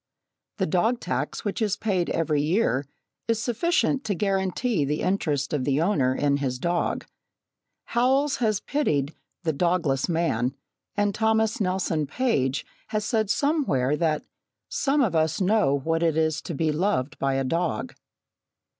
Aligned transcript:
The 0.57 0.65
dog 0.65 0.99
tax 0.99 1.45
which 1.45 1.61
is 1.61 1.77
paid 1.77 2.09
every 2.09 2.41
year 2.41 2.87
is 3.27 3.39
sufficient 3.39 4.03
to 4.05 4.15
guarantee 4.15 4.83
the 4.83 5.01
interest 5.01 5.53
of 5.53 5.63
the 5.63 5.79
owner 5.79 6.15
in 6.15 6.37
his 6.37 6.57
dog. 6.57 7.05
Howells 7.85 8.37
has 8.37 8.61
pitied 8.61 9.13
"the 9.43 9.53
dogless 9.53 10.09
man," 10.09 10.55
and 10.97 11.13
Thomas 11.13 11.61
Nelson 11.61 12.07
Page 12.07 12.65
has 12.87 13.05
said 13.05 13.29
somewhere 13.29 13.95
that 13.95 14.23
"some 14.69 15.01
of 15.01 15.15
us 15.15 15.39
know 15.39 15.77
what 15.77 16.01
it 16.01 16.17
is 16.17 16.41
to 16.41 16.55
be 16.55 16.71
loved 16.71 17.19
by 17.19 17.35
a 17.35 17.43
dog." 17.43 17.93